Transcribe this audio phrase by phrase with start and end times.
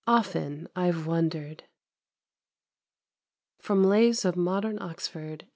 [0.07, 1.65] Often I've wondered!
[3.59, 5.47] From Lays of Modern Oxford, 1874.